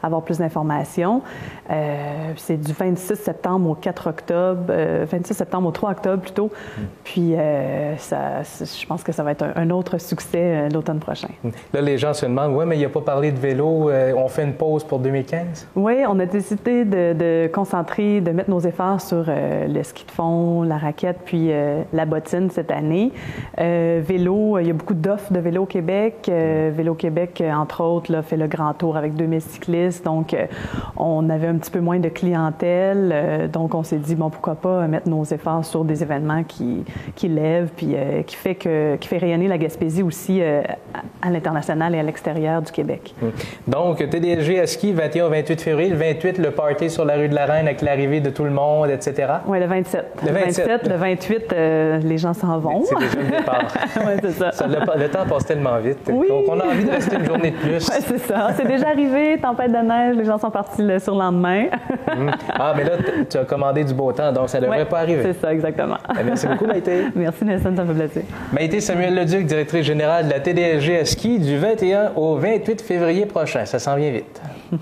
avoir 0.03 0.23
plus 0.23 0.39
d'informations. 0.39 1.23
c'est 2.37 2.57
du 2.57 2.73
26 2.73 3.17
septembre 3.17 3.71
au 3.71 3.75
4 3.75 4.09
octobre, 4.09 4.73
26 5.11 5.35
septembre 5.35 5.69
au 5.69 5.73
3 5.73 5.91
octobre 5.91 6.23
plutôt. 6.23 6.51
Puis, 7.05 7.35
ça, 7.99 8.43
je 8.43 8.87
pense 8.87 9.03
que 9.03 9.13
ça 9.13 9.23
va 9.23 9.33
être 9.33 9.45
un, 9.55 9.71
autre 9.71 9.99
succès 9.99 10.69
l'automne 10.71 10.99
prochain. 10.99 11.29
Les 11.83 11.99
gens 11.99 12.15
se 12.15 12.25
demandent, 12.25 12.55
oui, 12.57 12.65
mais 12.67 12.77
il 12.77 12.79
n'y 12.79 12.85
a 12.85 12.89
pas 12.89 13.03
parlé 13.03 13.31
de 13.31 13.39
vélo, 13.39 13.91
euh, 13.91 14.13
on 14.17 14.29
fait 14.29 14.45
une 14.45 14.55
pause 14.55 14.83
pour 14.85 14.99
2015? 15.01 15.69
Oui, 15.77 15.97
on 16.09 16.19
a 16.19 16.27
décidé 16.27 16.85
de, 16.85 17.47
concentrer, 17.49 18.21
de 18.21 18.31
mettre 18.31 18.49
nos 18.51 18.61
efforts 18.61 19.01
sur 19.01 19.27
euh, 19.29 19.67
le 19.69 19.83
ski 19.83 20.05
de 20.07 20.11
fond, 20.11 20.63
la 20.63 20.79
raquette, 20.79 21.19
puis 21.25 21.49
euh, 21.51 21.83
la 21.93 22.07
bottine 22.07 22.51
cette 22.51 22.71
année. 22.71 23.13
vélo, 23.59 24.59
il 24.59 24.67
y 24.67 24.71
a 24.71 24.73
beaucoup 24.73 24.95
d'offres 24.95 25.33
de 25.33 25.41
vélo 25.41 25.67
Québec. 25.67 26.31
vélo 26.31 26.95
Québec, 26.95 27.43
entre 27.53 27.83
autres, 27.83 28.11
là, 28.13 28.23
fait 28.23 28.37
le 28.37 28.47
grand 28.47 28.73
tour 28.73 28.97
avec 28.97 29.15
2000 29.15 29.41
cyclistes, 29.43 30.05
donc 30.05 30.35
on 30.97 31.29
avait 31.29 31.49
un 31.49 31.57
petit 31.57 31.71
peu 31.71 31.81
moins 31.81 31.99
de 31.99 32.09
clientèle, 32.09 33.51
donc 33.53 33.75
on 33.75 33.83
s'est 33.83 33.99
dit, 33.99 34.15
bon, 34.15 34.31
pourquoi 34.31 34.55
pas 34.55 34.87
mettre 34.87 35.09
nos 35.09 35.25
efforts 35.25 35.65
sur 35.65 35.85
des 35.85 36.03
événements 36.03 36.45
qui, 36.45 36.85
qui 37.15 37.29
lèvent, 37.29 37.71
puis 37.77 37.95
qui, 38.27 38.37
fait 38.37 38.55
que, 38.55 38.97
qui 38.97 39.09
fait 39.09 39.19
rayonner 39.19 39.49
la 39.49 39.59
Gaspésie 39.59 40.03
aussi 40.03 40.41
à 40.43 41.31
l'international 41.31 41.58
et 41.69 41.99
à 41.99 42.03
l'extérieur 42.03 42.63
du 42.63 42.73
Québec. 42.73 43.15
Hum. 43.23 43.33
Donc, 43.67 43.99
TDSG 44.09 44.61
à 44.61 44.67
ski, 44.67 44.93
21 44.93 45.27
au 45.27 45.31
28 45.31 45.61
février. 45.61 45.91
Le 45.91 45.97
28, 45.97 46.39
le 46.39 46.51
party 46.51 46.91
sur 46.91 47.05
la 47.05 47.17
rue 47.17 47.29
de 47.29 47.35
la 47.35 47.47
Reine 47.47 47.67
avec 47.67 47.83
l'arrivée 47.83 48.21
de 48.21 48.31
tout 48.31 48.45
le 48.45 48.51
monde, 48.51 48.91
etc. 48.91 49.33
Oui, 49.47 49.59
le 49.59 49.67
27. 49.67 50.05
Le 50.27 50.33
27. 50.33 50.89
le 50.89 50.97
28, 50.97 51.53
euh, 51.53 51.99
les 51.99 52.19
gens 52.19 52.35
s'en 52.35 52.59
vont. 52.59 52.85
C'est 52.85 52.99
déjà 52.99 53.19
le 53.21 53.37
départ. 53.39 53.69
oui, 53.97 54.13
c'est 54.23 54.33
ça. 54.33 54.67
le, 54.67 55.09
temps 55.09 55.27
passe 55.29 55.47
tellement 55.47 55.79
vite. 55.79 55.99
Oui. 56.09 56.29
Donc, 56.29 56.45
on 56.49 56.61
a 56.61 56.67
envie 56.67 56.85
de 56.85 56.91
rester 56.91 57.17
une 57.17 57.27
journée 57.27 57.51
de 57.51 57.57
plus. 57.61 57.89
Oui, 57.89 57.97
c'est 58.07 58.19
ça. 58.19 58.49
C'est 58.57 58.67
déjà 58.67 58.89
arrivé, 58.89 59.39
tempête 59.41 59.73
de 59.73 59.79
neige, 59.79 60.17
les 60.17 60.25
gens 60.25 60.39
sont 60.39 60.51
partis 60.51 60.83
le 60.83 60.99
surlendemain. 60.99 61.67
Hum. 62.09 62.31
Ah, 62.53 62.75
mais 62.77 62.85
là, 62.85 62.93
tu 63.29 63.37
as 63.37 63.45
commandé 63.45 63.85
du 63.85 63.95
beau 63.95 64.13
temps, 64.13 64.33
donc 64.33 64.49
ça 64.49 64.59
ne 64.59 64.65
devrait 64.65 64.87
pas 64.87 65.01
arriver. 65.01 65.23
C'est 65.23 65.41
ça, 65.41 65.53
exactement. 65.53 65.97
Eh, 66.19 66.25
merci 66.25 66.47
beaucoup, 66.47 66.67
Maïté. 66.67 67.05
Merci, 67.15 67.45
Nelson, 67.45 67.73
ça 67.77 67.85
me 67.85 67.95
plaisir. 67.95 68.23
Maïté 68.53 68.81
Samuel 68.81 69.15
Leduc, 69.15 69.47
directrice 69.47 69.85
générale 69.85 70.27
de 70.27 70.31
la 70.31 70.41
TDSG 70.41 70.99
à 71.01 71.05
ski 71.05 71.39
du 71.49 71.57
21 71.57 72.13
au 72.17 72.37
28 72.37 72.83
février 72.83 73.27
prochain. 73.27 73.65
Ça 73.65 73.79
s'en 73.79 73.97
vient 73.97 74.11
vite. 74.11 74.41